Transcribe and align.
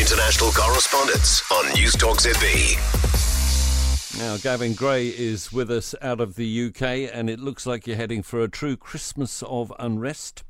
International 0.00 0.50
correspondence 0.52 1.42
on 1.52 1.74
News 1.74 1.94
Talk 1.94 2.16
ZB. 2.16 2.78
Now, 4.18 4.38
Gavin 4.38 4.72
Gray 4.72 5.08
is 5.08 5.52
with 5.52 5.70
us 5.70 5.94
out 6.00 6.22
of 6.22 6.36
the 6.36 6.68
UK, 6.68 7.10
and 7.12 7.28
it 7.28 7.38
looks 7.38 7.66
like 7.66 7.86
you're 7.86 7.98
heading 7.98 8.22
for 8.22 8.40
a 8.40 8.48
true 8.48 8.78
Christmas 8.78 9.42
of 9.42 9.70
unrest. 9.78 10.42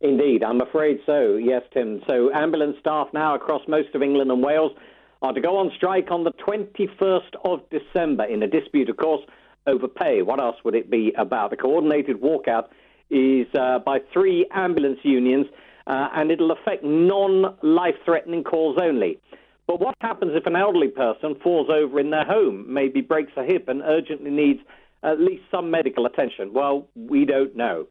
Indeed, 0.00 0.42
I'm 0.42 0.62
afraid 0.62 1.00
so. 1.04 1.36
Yes, 1.36 1.60
Tim. 1.74 2.00
So, 2.08 2.32
ambulance 2.32 2.78
staff 2.80 3.08
now 3.12 3.34
across 3.34 3.60
most 3.68 3.94
of 3.94 4.02
England 4.02 4.30
and 4.30 4.42
Wales 4.42 4.72
are 5.20 5.34
to 5.34 5.40
go 5.42 5.58
on 5.58 5.70
strike 5.76 6.10
on 6.10 6.24
the 6.24 6.32
21st 6.32 7.34
of 7.44 7.60
December 7.68 8.24
in 8.24 8.42
a 8.42 8.46
dispute, 8.46 8.88
of 8.88 8.96
course, 8.96 9.20
over 9.66 9.88
pay. 9.88 10.22
What 10.22 10.40
else 10.40 10.56
would 10.64 10.74
it 10.74 10.90
be 10.90 11.12
about? 11.18 11.50
The 11.50 11.58
coordinated 11.58 12.22
walkout 12.22 12.68
is 13.10 13.46
uh, 13.54 13.80
by 13.80 13.98
three 14.10 14.46
ambulance 14.52 15.00
unions, 15.02 15.48
uh, 15.86 16.08
and 16.14 16.30
it'll 16.30 16.50
affect 16.50 16.84
non 16.84 17.56
life 17.62 17.96
threatening 18.04 18.44
calls 18.44 18.78
only. 18.80 19.18
But 19.66 19.80
what 19.80 19.94
happens 20.00 20.32
if 20.34 20.46
an 20.46 20.56
elderly 20.56 20.88
person 20.88 21.36
falls 21.42 21.68
over 21.70 21.98
in 22.00 22.10
their 22.10 22.24
home, 22.24 22.66
maybe 22.68 23.00
breaks 23.00 23.32
a 23.36 23.44
hip, 23.44 23.68
and 23.68 23.82
urgently 23.82 24.30
needs 24.30 24.60
at 25.02 25.20
least 25.20 25.44
some 25.50 25.70
medical 25.70 26.06
attention? 26.06 26.52
Well, 26.52 26.88
we 26.94 27.24
don't 27.24 27.56
know. 27.56 27.86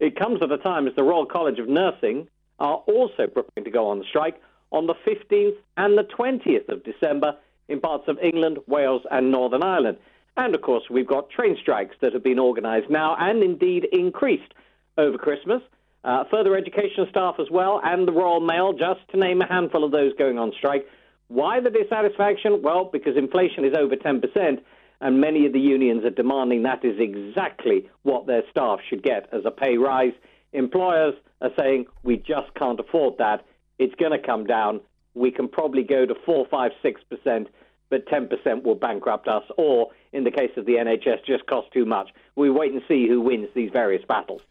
It 0.00 0.16
comes 0.16 0.42
at 0.42 0.52
a 0.52 0.58
time 0.58 0.86
as 0.86 0.94
the 0.94 1.02
Royal 1.02 1.26
College 1.26 1.58
of 1.58 1.68
Nursing 1.68 2.28
are 2.60 2.76
also 2.86 3.26
preparing 3.26 3.64
to 3.64 3.70
go 3.70 3.88
on 3.88 4.04
strike 4.08 4.40
on 4.70 4.86
the 4.86 4.94
15th 5.06 5.56
and 5.76 5.98
the 5.98 6.04
20th 6.04 6.68
of 6.68 6.84
December 6.84 7.36
in 7.68 7.80
parts 7.80 8.04
of 8.08 8.18
England, 8.22 8.58
Wales, 8.66 9.02
and 9.10 9.30
Northern 9.30 9.62
Ireland. 9.62 9.98
And 10.36 10.54
of 10.54 10.62
course, 10.62 10.84
we've 10.88 11.06
got 11.06 11.30
train 11.30 11.56
strikes 11.60 11.96
that 12.00 12.12
have 12.12 12.22
been 12.22 12.38
organised 12.38 12.90
now 12.90 13.16
and 13.18 13.42
indeed 13.42 13.86
increased 13.92 14.54
over 14.96 15.18
Christmas. 15.18 15.62
Uh, 16.04 16.24
further 16.30 16.56
education 16.56 17.06
staff 17.10 17.36
as 17.40 17.50
well, 17.50 17.80
and 17.82 18.06
the 18.06 18.12
Royal 18.12 18.40
Mail, 18.40 18.72
just 18.72 19.00
to 19.10 19.16
name 19.18 19.40
a 19.42 19.46
handful 19.46 19.84
of 19.84 19.90
those 19.90 20.12
going 20.14 20.38
on 20.38 20.52
strike. 20.56 20.86
Why 21.26 21.60
the 21.60 21.70
dissatisfaction? 21.70 22.62
Well, 22.62 22.88
because 22.90 23.16
inflation 23.16 23.64
is 23.64 23.74
over 23.76 23.96
10%, 23.96 24.60
and 25.00 25.20
many 25.20 25.46
of 25.46 25.52
the 25.52 25.60
unions 25.60 26.04
are 26.04 26.10
demanding 26.10 26.62
that 26.62 26.84
is 26.84 26.98
exactly 26.98 27.88
what 28.02 28.26
their 28.26 28.42
staff 28.50 28.80
should 28.88 29.02
get 29.02 29.28
as 29.32 29.42
a 29.44 29.50
pay 29.50 29.76
rise. 29.76 30.14
Employers 30.52 31.14
are 31.42 31.50
saying, 31.58 31.86
we 32.02 32.16
just 32.16 32.54
can't 32.54 32.80
afford 32.80 33.18
that. 33.18 33.44
It's 33.78 33.94
going 33.96 34.12
to 34.12 34.24
come 34.24 34.44
down. 34.46 34.80
We 35.14 35.30
can 35.30 35.48
probably 35.48 35.82
go 35.82 36.06
to 36.06 36.14
4, 36.24 36.46
5, 36.50 36.72
6%, 36.82 37.46
but 37.90 38.06
10% 38.06 38.62
will 38.62 38.74
bankrupt 38.74 39.28
us, 39.28 39.44
or 39.56 39.90
in 40.12 40.24
the 40.24 40.30
case 40.30 40.52
of 40.56 40.64
the 40.64 40.74
NHS, 40.74 41.24
just 41.26 41.46
cost 41.46 41.72
too 41.72 41.84
much. 41.84 42.10
We 42.36 42.50
wait 42.50 42.72
and 42.72 42.82
see 42.88 43.08
who 43.08 43.20
wins 43.20 43.48
these 43.54 43.70
various 43.72 44.04
battles. 44.08 44.42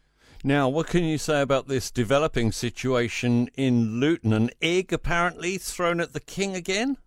Now, 0.44 0.70
what 0.70 0.88
can 0.88 1.04
you 1.04 1.18
say 1.18 1.42
about 1.42 1.68
this 1.68 1.90
developing 1.90 2.52
situation 2.52 3.50
in 3.56 4.00
Luton? 4.00 4.34
An 4.34 4.50
egg 4.62 4.94
apparently 4.94 5.58
thrown 5.58 6.00
at 6.00 6.14
the 6.14 6.20
king 6.20 6.56
again? 6.56 6.98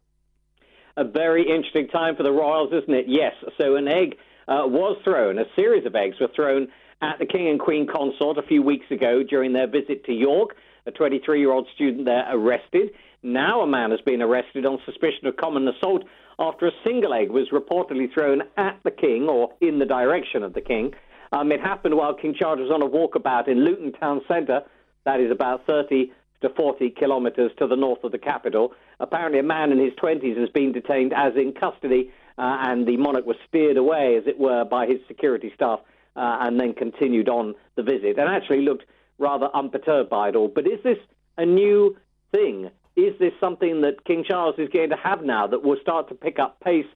A 0.96 1.04
very 1.04 1.42
interesting 1.48 1.88
time 1.88 2.16
for 2.16 2.24
the 2.24 2.32
Royals, 2.32 2.72
isn't 2.72 2.92
it? 2.92 3.06
Yes. 3.08 3.32
So, 3.58 3.76
an 3.76 3.88
egg 3.88 4.16
uh, 4.48 4.66
was 4.66 4.98
thrown, 5.04 5.38
a 5.38 5.44
series 5.54 5.86
of 5.86 5.94
eggs 5.94 6.16
were 6.20 6.30
thrown 6.34 6.68
at 7.02 7.18
the 7.18 7.26
King 7.26 7.48
and 7.48 7.60
Queen 7.60 7.86
consort 7.86 8.36
a 8.36 8.42
few 8.42 8.62
weeks 8.62 8.90
ago 8.90 9.22
during 9.22 9.52
their 9.52 9.68
visit 9.68 10.04
to 10.04 10.12
York. 10.12 10.56
A 10.86 10.90
23 10.90 11.40
year 11.40 11.52
old 11.52 11.68
student 11.74 12.06
there 12.06 12.26
arrested. 12.30 12.90
Now, 13.22 13.60
a 13.60 13.66
man 13.66 13.90
has 13.90 14.00
been 14.00 14.22
arrested 14.22 14.66
on 14.66 14.78
suspicion 14.84 15.26
of 15.26 15.36
common 15.36 15.68
assault 15.68 16.04
after 16.38 16.66
a 16.66 16.72
single 16.84 17.12
egg 17.12 17.30
was 17.30 17.50
reportedly 17.50 18.12
thrown 18.12 18.42
at 18.56 18.80
the 18.82 18.90
King 18.90 19.28
or 19.28 19.52
in 19.60 19.78
the 19.78 19.84
direction 19.84 20.42
of 20.42 20.54
the 20.54 20.60
King. 20.60 20.94
Um, 21.32 21.52
it 21.52 21.60
happened 21.60 21.96
while 21.96 22.14
King 22.14 22.34
Charles 22.38 22.60
was 22.60 22.70
on 22.70 22.82
a 22.82 22.88
walkabout 22.88 23.48
in 23.48 23.64
Luton 23.64 23.92
town 23.92 24.20
centre. 24.26 24.62
That 25.04 25.20
is 25.20 25.30
about 25.30 25.66
30 25.66 26.12
to 26.42 26.48
40 26.50 26.90
kilometres 26.90 27.52
to 27.58 27.66
the 27.66 27.76
north 27.76 28.02
of 28.02 28.12
the 28.12 28.18
capital. 28.18 28.72
Apparently, 28.98 29.38
a 29.38 29.42
man 29.42 29.72
in 29.72 29.78
his 29.78 29.92
20s 29.94 30.38
has 30.38 30.48
been 30.50 30.72
detained 30.72 31.12
as 31.14 31.34
in 31.36 31.52
custody, 31.52 32.10
uh, 32.38 32.56
and 32.60 32.86
the 32.86 32.96
monarch 32.96 33.26
was 33.26 33.36
steered 33.48 33.76
away, 33.76 34.16
as 34.16 34.26
it 34.26 34.38
were, 34.38 34.64
by 34.64 34.86
his 34.86 34.98
security 35.06 35.52
staff 35.54 35.80
uh, 36.16 36.38
and 36.40 36.58
then 36.58 36.74
continued 36.74 37.28
on 37.28 37.54
the 37.76 37.82
visit 37.82 38.18
and 38.18 38.28
actually 38.28 38.62
looked 38.62 38.84
rather 39.18 39.48
unperturbed 39.54 40.10
by 40.10 40.30
it 40.30 40.36
all. 40.36 40.48
But 40.48 40.66
is 40.66 40.82
this 40.82 40.98
a 41.36 41.46
new 41.46 41.96
thing? 42.32 42.70
Is 42.96 43.18
this 43.18 43.32
something 43.38 43.82
that 43.82 44.04
King 44.04 44.24
Charles 44.26 44.56
is 44.58 44.68
going 44.70 44.90
to 44.90 44.96
have 44.96 45.22
now 45.22 45.46
that 45.46 45.62
will 45.62 45.76
start 45.80 46.08
to 46.08 46.14
pick 46.14 46.38
up 46.38 46.60
pace 46.60 46.86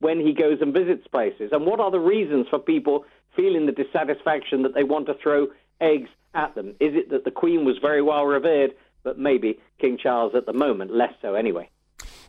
when 0.00 0.20
he 0.20 0.32
goes 0.32 0.58
and 0.60 0.74
visits 0.74 1.06
places? 1.08 1.50
And 1.52 1.64
what 1.64 1.80
are 1.80 1.90
the 1.90 2.00
reasons 2.00 2.46
for 2.50 2.58
people 2.58 3.04
feeling 3.36 3.66
the 3.66 3.72
dissatisfaction 3.72 4.62
that 4.62 4.74
they 4.74 4.84
want 4.84 5.06
to 5.06 5.14
throw 5.14 5.48
eggs 5.80 6.08
at 6.34 6.54
them? 6.54 6.70
Is 6.80 6.94
it 6.94 7.10
that 7.10 7.24
the 7.24 7.30
Queen 7.30 7.64
was 7.64 7.76
very 7.80 8.02
well 8.02 8.24
revered, 8.24 8.74
but 9.02 9.18
maybe 9.18 9.58
King 9.80 9.98
Charles 10.00 10.34
at 10.34 10.46
the 10.46 10.52
moment 10.52 10.94
less 10.94 11.12
so 11.22 11.34
anyway? 11.34 11.68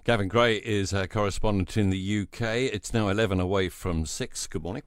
Gavin 0.03 0.27
Gray 0.27 0.57
is 0.57 0.93
a 0.93 1.07
correspondent 1.07 1.77
in 1.77 1.89
the 1.89 2.21
UK. 2.21 2.41
It's 2.71 2.93
now 2.93 3.09
11 3.09 3.39
away 3.39 3.69
from 3.69 4.05
6. 4.05 4.47
Good 4.47 4.63
morning. 4.63 4.83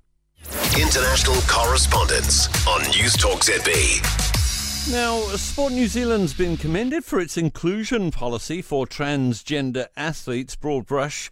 International 0.80 1.36
correspondence 1.48 2.46
on 2.68 2.82
News 2.82 3.16
Talk 3.16 3.40
ZB. 3.40 4.92
Now, 4.92 5.18
Sport 5.36 5.72
New 5.72 5.88
Zealand's 5.88 6.32
been 6.32 6.56
commended 6.56 7.04
for 7.04 7.18
its 7.18 7.36
inclusion 7.36 8.10
policy 8.10 8.62
for 8.62 8.86
transgender 8.86 9.88
athletes, 9.96 10.54
broad 10.54 10.86
brush 10.86 11.30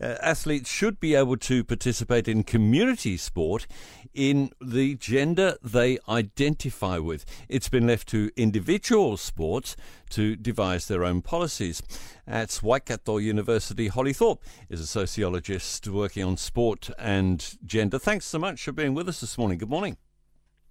uh, 0.00 0.16
athletes 0.22 0.70
should 0.70 1.00
be 1.00 1.14
able 1.14 1.36
to 1.36 1.64
participate 1.64 2.28
in 2.28 2.42
community 2.42 3.16
sport 3.16 3.66
in 4.14 4.50
the 4.60 4.94
gender 4.96 5.56
they 5.62 5.98
identify 6.08 6.98
with. 6.98 7.24
It's 7.48 7.68
been 7.68 7.86
left 7.86 8.08
to 8.08 8.30
individual 8.36 9.16
sports 9.16 9.76
to 10.10 10.36
devise 10.36 10.88
their 10.88 11.04
own 11.04 11.22
policies. 11.22 11.82
At 12.26 12.60
Waikato 12.62 13.18
University, 13.18 13.88
Holly 13.88 14.12
Thorpe 14.12 14.42
is 14.68 14.80
a 14.80 14.86
sociologist 14.86 15.86
working 15.88 16.24
on 16.24 16.36
sport 16.36 16.90
and 16.98 17.56
gender. 17.64 17.98
Thanks 17.98 18.26
so 18.26 18.38
much 18.38 18.62
for 18.62 18.72
being 18.72 18.94
with 18.94 19.08
us 19.08 19.20
this 19.20 19.38
morning. 19.38 19.58
Good 19.58 19.70
morning. 19.70 19.96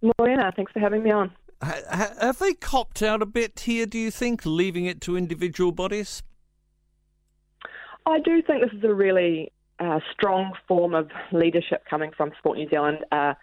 Morning, 0.02 0.38
thanks 0.56 0.72
for 0.72 0.80
having 0.80 1.04
me 1.04 1.12
on. 1.12 1.32
have 1.62 2.38
they 2.40 2.54
copped 2.54 3.02
out 3.02 3.22
a 3.22 3.26
bit 3.26 3.62
here, 3.62 3.86
do 3.86 3.98
you 3.98 4.12
think, 4.12 4.46
leaving 4.46 4.86
it 4.86 5.02
to 5.02 5.18
individual 5.18 5.72
bodies? 5.72 6.22
I 8.07 8.19
do 8.19 8.41
think 8.41 8.62
this 8.62 8.73
is 8.73 8.84
a 8.84 8.94
really 8.94 9.51
uh, 9.79 10.00
strong 10.13 10.53
form 10.68 10.95
of 10.95 11.09
leadership 11.34 11.84
coming 11.90 12.12
from 12.16 12.31
Sport 12.40 12.57
New 12.57 12.69
Zealand. 12.69 13.00
Uh, 13.12 13.34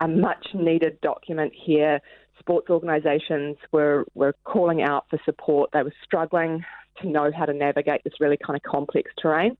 a 0.00 0.08
much 0.08 0.46
needed 0.54 1.00
document 1.00 1.52
here. 1.54 2.00
Sports 2.38 2.70
organisations 2.70 3.56
were, 3.72 4.04
were 4.14 4.34
calling 4.44 4.80
out 4.80 5.06
for 5.10 5.18
support. 5.24 5.70
They 5.72 5.82
were 5.82 5.94
struggling 6.04 6.64
to 7.00 7.08
know 7.08 7.30
how 7.36 7.46
to 7.46 7.52
navigate 7.52 8.02
this 8.04 8.14
really 8.20 8.36
kind 8.36 8.56
of 8.56 8.62
complex 8.62 9.10
terrain. 9.20 9.56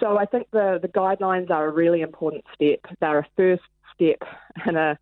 So 0.00 0.18
I 0.18 0.26
think 0.26 0.48
the, 0.52 0.78
the 0.82 0.88
guidelines 0.88 1.50
are 1.50 1.66
a 1.66 1.72
really 1.72 2.00
important 2.02 2.44
step. 2.54 2.80
They're 3.00 3.20
a 3.20 3.26
first 3.36 3.62
step 3.94 4.28
in 4.66 4.76
a 4.76 4.98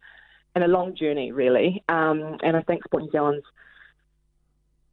in 0.56 0.62
a 0.62 0.68
long 0.68 0.94
journey, 0.94 1.32
really. 1.32 1.82
Um, 1.88 2.38
and 2.44 2.56
I 2.56 2.62
think 2.62 2.84
Sport 2.84 3.02
New 3.02 3.10
Zealand's 3.10 3.44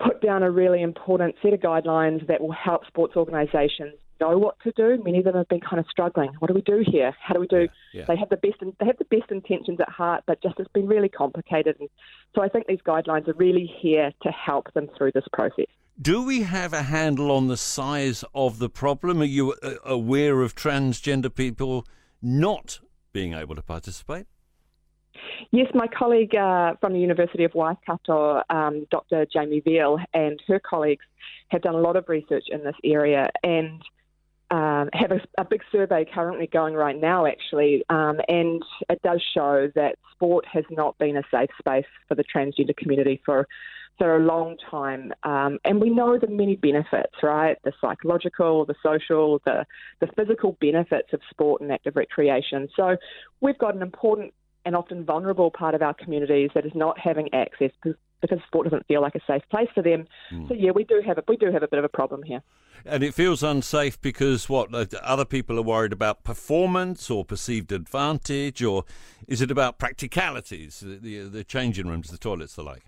put 0.03 0.21
down 0.21 0.43
a 0.43 0.51
really 0.51 0.81
important 0.81 1.35
set 1.41 1.53
of 1.53 1.59
guidelines 1.59 2.25
that 2.27 2.41
will 2.41 2.51
help 2.51 2.85
sports 2.87 3.15
organisations 3.15 3.93
know 4.21 4.37
what 4.37 4.55
to 4.63 4.71
do. 4.75 5.01
Many 5.03 5.17
of 5.19 5.25
them 5.25 5.35
have 5.35 5.49
been 5.49 5.59
kind 5.59 5.79
of 5.79 5.85
struggling. 5.89 6.31
What 6.39 6.47
do 6.47 6.53
we 6.53 6.61
do 6.61 6.83
here? 6.85 7.13
How 7.19 7.33
do 7.33 7.39
we 7.39 7.47
do? 7.47 7.67
Yeah, 7.93 8.01
yeah. 8.01 8.05
They 8.07 8.15
have 8.15 8.29
the 8.29 8.37
best 8.37 8.55
they 8.79 8.85
have 8.85 8.97
the 8.97 9.05
best 9.05 9.31
intentions 9.31 9.79
at 9.81 9.89
heart, 9.89 10.23
but 10.27 10.41
just 10.41 10.55
it's 10.59 10.71
been 10.71 10.87
really 10.87 11.09
complicated. 11.09 11.75
And 11.79 11.89
so 12.35 12.41
I 12.41 12.47
think 12.47 12.67
these 12.67 12.79
guidelines 12.85 13.27
are 13.27 13.33
really 13.33 13.69
here 13.81 14.11
to 14.21 14.29
help 14.31 14.71
them 14.73 14.87
through 14.97 15.11
this 15.13 15.25
process. 15.33 15.65
Do 16.01 16.23
we 16.23 16.43
have 16.43 16.71
a 16.73 16.83
handle 16.83 17.31
on 17.31 17.47
the 17.47 17.57
size 17.57 18.23
of 18.33 18.59
the 18.59 18.69
problem? 18.69 19.21
Are 19.21 19.25
you 19.25 19.53
uh, 19.61 19.73
aware 19.83 20.41
of 20.41 20.55
transgender 20.55 21.33
people 21.33 21.85
not 22.21 22.79
being 23.11 23.33
able 23.33 23.55
to 23.55 23.61
participate? 23.61 24.25
Yes, 25.53 25.67
my 25.73 25.87
colleague 25.87 26.33
uh, 26.33 26.75
from 26.79 26.93
the 26.93 26.99
University 26.99 27.43
of 27.43 27.53
Waikato, 27.53 28.41
um, 28.49 28.87
Dr. 28.89 29.25
Jaimie 29.25 29.61
Veale, 29.65 29.99
and 30.13 30.41
her 30.47 30.59
colleagues 30.59 31.05
have 31.49 31.61
done 31.61 31.75
a 31.75 31.79
lot 31.79 31.97
of 31.97 32.07
research 32.07 32.45
in 32.47 32.63
this 32.63 32.75
area 32.85 33.29
and 33.43 33.81
um, 34.49 34.89
have 34.93 35.11
a, 35.11 35.19
a, 35.37 35.45
big 35.45 35.61
survey 35.69 36.05
currently 36.13 36.47
going 36.47 36.73
right 36.73 36.99
now, 36.99 37.25
actually, 37.25 37.83
um, 37.89 38.19
and 38.29 38.61
it 38.89 39.01
does 39.01 39.21
show 39.33 39.69
that 39.75 39.95
sport 40.13 40.45
has 40.45 40.65
not 40.69 40.97
been 40.97 41.17
a 41.17 41.23
safe 41.31 41.49
space 41.57 41.85
for 42.07 42.15
the 42.15 42.23
transgender 42.23 42.75
community 42.75 43.21
for 43.25 43.47
for 43.97 44.15
a 44.15 44.19
long 44.19 44.57
time. 44.69 45.13
Um, 45.23 45.59
and 45.63 45.79
we 45.79 45.89
know 45.89 46.17
the 46.17 46.27
many 46.27 46.55
benefits, 46.55 47.13
right? 47.21 47.57
The 47.63 47.71
psychological, 47.79 48.65
the 48.65 48.75
social, 48.83 49.41
the 49.45 49.65
the 49.99 50.07
physical 50.17 50.57
benefits 50.59 51.13
of 51.13 51.21
sport 51.29 51.61
and 51.61 51.71
active 51.71 51.95
recreation. 51.95 52.67
So 52.75 52.97
we've 53.41 53.57
got 53.57 53.75
an 53.75 53.81
important 53.81 54.33
and 54.65 54.75
often 54.75 55.03
vulnerable 55.05 55.51
part 55.51 55.75
of 55.75 55.81
our 55.81 55.93
communities 55.93 56.51
that 56.53 56.65
is 56.65 56.71
not 56.75 56.99
having 56.99 57.33
access 57.33 57.71
because 57.81 57.97
sport 58.47 58.65
doesn't 58.69 58.85
feel 58.87 59.01
like 59.01 59.15
a 59.15 59.19
safe 59.25 59.41
place 59.49 59.67
for 59.73 59.81
them. 59.81 60.05
Mm. 60.31 60.47
So 60.47 60.53
yeah, 60.53 60.71
we 60.71 60.83
do 60.83 61.01
have 61.05 61.17
a, 61.17 61.23
we 61.27 61.37
do 61.37 61.51
have 61.51 61.63
a 61.63 61.67
bit 61.67 61.79
of 61.79 61.85
a 61.85 61.89
problem 61.89 62.23
here. 62.23 62.41
And 62.85 63.03
it 63.03 63.13
feels 63.13 63.43
unsafe 63.43 63.99
because 64.01 64.49
what 64.49 64.73
uh, 64.73 64.85
other 65.01 65.25
people 65.25 65.59
are 65.59 65.63
worried 65.63 65.93
about 65.93 66.23
performance 66.23 67.09
or 67.09 67.23
perceived 67.23 67.71
advantage, 67.71 68.63
or 68.63 68.85
is 69.27 69.41
it 69.41 69.51
about 69.51 69.77
practicalities, 69.77 70.79
the, 70.79 70.97
the, 70.97 71.19
the 71.29 71.43
changing 71.43 71.87
rooms, 71.87 72.09
the 72.09 72.17
toilets, 72.17 72.55
the 72.55 72.63
like? 72.63 72.83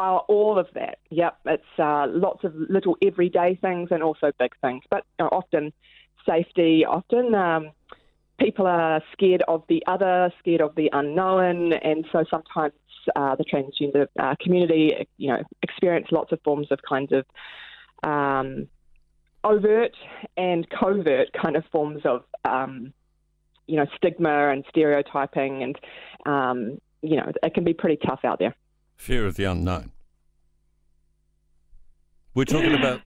Uh, 0.00 0.18
all 0.28 0.58
of 0.58 0.68
that. 0.74 0.98
Yep, 1.10 1.38
it's 1.46 1.64
uh, 1.78 2.06
lots 2.08 2.44
of 2.44 2.54
little 2.54 2.96
everyday 3.02 3.56
things 3.60 3.88
and 3.90 4.02
also 4.02 4.30
big 4.38 4.52
things, 4.60 4.84
but 4.88 5.04
you 5.18 5.24
know, 5.24 5.28
often 5.30 5.72
safety. 6.24 6.84
Often 6.84 7.34
um, 7.34 7.70
people 8.38 8.66
are 8.66 9.02
scared 9.12 9.42
of 9.48 9.64
the 9.68 9.82
other, 9.86 10.32
scared 10.38 10.60
of 10.60 10.74
the 10.74 10.90
unknown, 10.92 11.72
and 11.72 12.06
so 12.12 12.24
sometimes 12.30 12.72
uh, 13.16 13.34
the 13.36 13.44
transgender 13.44 14.06
uh, 14.18 14.34
community, 14.40 15.08
you 15.16 15.28
know, 15.28 15.42
experience 15.62 16.08
lots 16.10 16.32
of 16.32 16.40
forms 16.42 16.68
of 16.70 16.78
kinds 16.88 17.12
of 17.12 17.24
um, 18.08 18.68
overt 19.44 19.96
and 20.36 20.66
covert 20.70 21.28
kind 21.32 21.56
of 21.56 21.64
forms 21.72 22.02
of, 22.04 22.24
um, 22.44 22.92
you 23.66 23.76
know, 23.76 23.86
stigma 23.96 24.50
and 24.50 24.64
stereotyping, 24.68 25.62
and 25.62 25.78
um, 26.26 26.78
you 27.02 27.16
know, 27.16 27.30
it 27.42 27.54
can 27.54 27.64
be 27.64 27.74
pretty 27.74 27.98
tough 28.06 28.20
out 28.24 28.38
there. 28.38 28.54
Fear 28.96 29.26
of 29.26 29.36
the 29.36 29.44
unknown. 29.44 29.92
We're 32.34 32.44
talking 32.44 32.74
about 32.74 33.00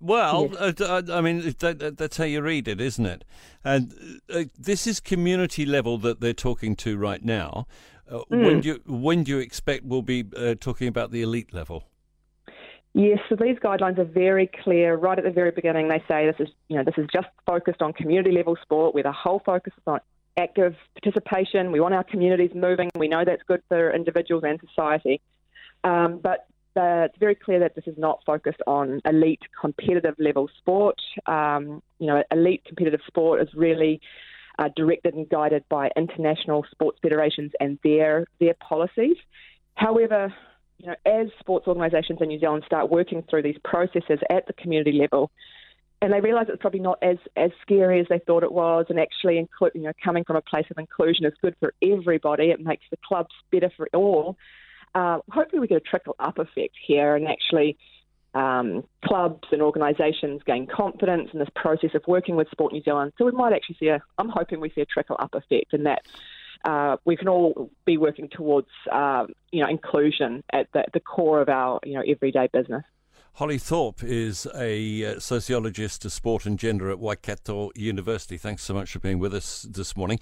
well, 0.00 0.48
yes. 0.52 0.80
uh, 0.80 1.02
I 1.12 1.20
mean 1.20 1.54
that, 1.58 1.96
that's 1.96 2.16
how 2.16 2.24
you 2.24 2.42
read 2.42 2.68
it, 2.68 2.80
isn't 2.80 3.06
it? 3.06 3.24
And 3.64 4.20
uh, 4.32 4.44
this 4.58 4.86
is 4.86 5.00
community 5.00 5.66
level 5.66 5.98
that 5.98 6.20
they're 6.20 6.32
talking 6.32 6.76
to 6.76 6.96
right 6.96 7.24
now. 7.24 7.66
Uh, 8.10 8.18
mm. 8.30 8.44
When 8.44 8.60
do 8.60 8.68
you 8.68 8.80
when 8.86 9.24
do 9.24 9.32
you 9.32 9.38
expect 9.38 9.84
we'll 9.84 10.02
be 10.02 10.24
uh, 10.36 10.54
talking 10.60 10.88
about 10.88 11.10
the 11.10 11.22
elite 11.22 11.52
level? 11.52 11.84
Yes, 12.94 13.18
so 13.28 13.36
these 13.36 13.58
guidelines 13.58 13.98
are 13.98 14.04
very 14.04 14.50
clear. 14.64 14.96
Right 14.96 15.18
at 15.18 15.24
the 15.24 15.30
very 15.30 15.50
beginning, 15.50 15.88
they 15.88 16.02
say 16.08 16.26
this 16.26 16.48
is 16.48 16.54
you 16.68 16.76
know 16.76 16.84
this 16.84 16.94
is 16.96 17.06
just 17.12 17.28
focused 17.44 17.82
on 17.82 17.92
community 17.92 18.32
level 18.32 18.56
sport, 18.62 18.94
where 18.94 19.02
the 19.02 19.12
whole 19.12 19.42
focus 19.44 19.72
is 19.76 19.82
on 19.86 20.00
active 20.38 20.74
participation. 21.02 21.72
We 21.72 21.80
want 21.80 21.94
our 21.94 22.04
communities 22.04 22.52
moving. 22.54 22.90
We 22.96 23.08
know 23.08 23.24
that's 23.24 23.42
good 23.42 23.62
for 23.68 23.92
individuals 23.94 24.44
and 24.46 24.58
society. 24.68 25.20
Um, 25.84 26.20
but 26.22 26.46
it's 26.76 27.18
very 27.18 27.34
clear 27.34 27.60
that 27.60 27.74
this 27.74 27.86
is 27.86 27.96
not 27.96 28.20
focused 28.24 28.60
on 28.66 29.00
elite 29.04 29.42
competitive 29.60 30.14
level 30.18 30.48
sport. 30.58 31.00
Um, 31.26 31.82
you 31.98 32.06
know, 32.06 32.22
elite 32.30 32.64
competitive 32.66 33.00
sport 33.06 33.42
is 33.42 33.48
really 33.54 34.00
uh, 34.58 34.68
directed 34.74 35.14
and 35.14 35.28
guided 35.28 35.64
by 35.68 35.90
international 35.96 36.64
sports 36.70 36.98
federations 37.02 37.52
and 37.60 37.78
their 37.82 38.26
their 38.40 38.54
policies. 38.54 39.16
However, 39.74 40.34
you 40.78 40.86
know, 40.86 40.94
as 41.06 41.28
sports 41.40 41.66
organisations 41.66 42.18
in 42.20 42.28
New 42.28 42.40
Zealand 42.40 42.64
start 42.66 42.90
working 42.90 43.22
through 43.28 43.42
these 43.42 43.58
processes 43.64 44.20
at 44.30 44.46
the 44.46 44.52
community 44.54 44.92
level, 44.92 45.30
and 46.02 46.12
they 46.12 46.20
realise 46.20 46.46
it's 46.48 46.60
probably 46.60 46.80
not 46.80 46.98
as 47.02 47.18
as 47.36 47.50
scary 47.62 48.00
as 48.00 48.06
they 48.08 48.18
thought 48.18 48.42
it 48.42 48.52
was, 48.52 48.86
and 48.88 48.98
actually, 48.98 49.36
inclu- 49.36 49.74
you 49.74 49.82
know, 49.82 49.92
coming 50.02 50.24
from 50.24 50.36
a 50.36 50.42
place 50.42 50.66
of 50.70 50.78
inclusion 50.78 51.24
is 51.24 51.32
good 51.42 51.56
for 51.60 51.74
everybody. 51.82 52.50
It 52.50 52.60
makes 52.60 52.84
the 52.90 52.98
clubs 53.06 53.34
better 53.50 53.70
for 53.76 53.88
all 53.94 54.36
uh, 54.96 55.18
hopefully 55.30 55.60
we 55.60 55.66
get 55.66 55.76
a 55.76 55.80
trickle 55.80 56.16
up 56.18 56.38
effect 56.38 56.74
here 56.86 57.16
and 57.16 57.28
actually 57.28 57.76
um, 58.32 58.82
clubs 59.04 59.46
and 59.52 59.60
organisations 59.60 60.40
gain 60.46 60.66
confidence 60.66 61.28
in 61.34 61.38
this 61.38 61.48
process 61.54 61.90
of 61.94 62.02
working 62.06 62.34
with 62.34 62.48
Sport 62.50 62.72
New 62.72 62.82
Zealand. 62.82 63.12
So 63.18 63.26
we 63.26 63.32
might 63.32 63.52
actually 63.52 63.76
see 63.78 63.88
a, 63.88 64.00
I'm 64.16 64.30
hoping 64.30 64.58
we 64.58 64.70
see 64.70 64.80
a 64.80 64.86
trickle 64.86 65.16
up 65.18 65.34
effect 65.34 65.74
and 65.74 65.84
that 65.84 66.02
uh, 66.64 66.96
we 67.04 67.14
can 67.16 67.28
all 67.28 67.70
be 67.84 67.98
working 67.98 68.28
towards, 68.30 68.68
uh, 68.90 69.26
you 69.52 69.62
know, 69.62 69.68
inclusion 69.68 70.42
at 70.52 70.68
the, 70.72 70.84
the 70.94 71.00
core 71.00 71.42
of 71.42 71.50
our, 71.50 71.78
you 71.84 71.94
know, 71.94 72.02
everyday 72.08 72.48
business. 72.50 72.84
Holly 73.34 73.58
Thorpe 73.58 74.02
is 74.02 74.46
a 74.54 75.04
uh, 75.04 75.20
sociologist 75.20 76.06
of 76.06 76.12
sport 76.12 76.46
and 76.46 76.58
gender 76.58 76.90
at 76.90 76.98
Waikato 76.98 77.70
University. 77.74 78.38
Thanks 78.38 78.62
so 78.62 78.72
much 78.72 78.92
for 78.92 78.98
being 78.98 79.18
with 79.18 79.34
us 79.34 79.66
this 79.70 79.94
morning. 79.94 80.20